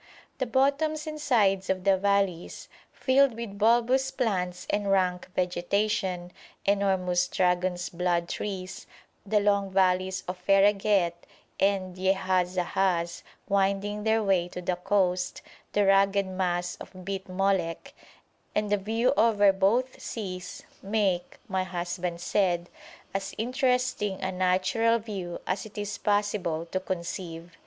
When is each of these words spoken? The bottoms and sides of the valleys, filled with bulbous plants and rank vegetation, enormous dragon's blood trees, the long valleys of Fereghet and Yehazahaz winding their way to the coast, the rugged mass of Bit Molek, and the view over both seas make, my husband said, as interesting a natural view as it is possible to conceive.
The 0.39 0.47
bottoms 0.47 1.05
and 1.05 1.21
sides 1.21 1.69
of 1.69 1.83
the 1.83 1.95
valleys, 1.95 2.67
filled 2.91 3.35
with 3.35 3.59
bulbous 3.59 4.09
plants 4.09 4.65
and 4.71 4.89
rank 4.89 5.29
vegetation, 5.35 6.31
enormous 6.65 7.27
dragon's 7.27 7.89
blood 7.89 8.27
trees, 8.27 8.87
the 9.27 9.39
long 9.39 9.69
valleys 9.69 10.23
of 10.27 10.37
Fereghet 10.39 11.13
and 11.59 11.95
Yehazahaz 11.95 13.21
winding 13.47 14.01
their 14.03 14.23
way 14.23 14.47
to 14.47 14.59
the 14.59 14.75
coast, 14.75 15.43
the 15.73 15.85
rugged 15.85 16.25
mass 16.25 16.77
of 16.77 17.05
Bit 17.05 17.27
Molek, 17.27 17.91
and 18.55 18.71
the 18.71 18.77
view 18.77 19.13
over 19.15 19.53
both 19.53 20.01
seas 20.01 20.63
make, 20.81 21.37
my 21.47 21.63
husband 21.63 22.21
said, 22.21 22.71
as 23.13 23.35
interesting 23.37 24.19
a 24.23 24.31
natural 24.31 24.97
view 24.97 25.39
as 25.45 25.67
it 25.67 25.77
is 25.77 25.99
possible 25.99 26.65
to 26.71 26.79
conceive. 26.79 27.55